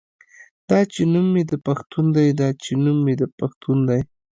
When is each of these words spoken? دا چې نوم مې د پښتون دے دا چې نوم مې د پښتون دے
دا 0.69 0.79
چې 0.93 1.01
نوم 1.13 1.27
مې 1.33 1.43
د 1.51 1.53
پښتون 1.65 2.05
دے 2.15 2.25
دا 2.39 2.49
چې 2.63 2.71
نوم 2.83 2.97
مې 3.05 3.13
د 3.21 3.23
پښتون 3.39 3.77
دے 3.89 3.99